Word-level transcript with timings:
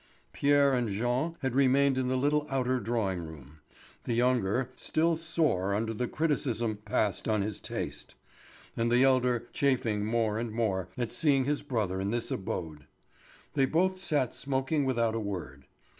Pierre 0.33 0.73
and 0.73 0.89
Jean 0.89 1.37
had 1.43 1.53
remained 1.53 1.95
in 1.95 2.07
the 2.07 2.15
little 2.15 2.47
outer 2.49 2.79
drawing 2.79 3.19
room; 3.19 3.59
the 4.05 4.15
younger 4.15 4.71
still 4.75 5.15
sore 5.15 5.75
under 5.75 5.93
the 5.93 6.07
criticism 6.07 6.77
passed 6.77 7.27
on 7.27 7.43
his 7.43 7.59
taste, 7.59 8.15
and 8.75 8.91
the 8.91 9.03
elder 9.03 9.47
chafing 9.53 10.03
more 10.03 10.39
and 10.39 10.51
more 10.53 10.89
at 10.97 11.11
seeing 11.11 11.45
his 11.45 11.61
brother 11.61 12.01
in 12.01 12.09
this 12.09 12.31
abode. 12.31 12.87
They 13.53 13.67
both 13.67 13.99
sat 13.99 14.33
smoking 14.33 14.85
without 14.85 15.13
a 15.13 15.19
word. 15.19 15.67